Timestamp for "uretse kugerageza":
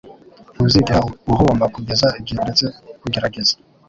2.43-3.53